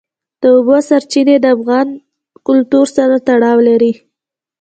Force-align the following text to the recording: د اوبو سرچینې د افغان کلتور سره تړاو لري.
د 0.41 0.43
اوبو 0.55 0.75
سرچینې 0.87 1.35
د 1.41 1.45
افغان 1.55 1.87
کلتور 2.47 2.85
سره 2.97 3.15
تړاو 3.27 3.57
لري. 3.67 3.93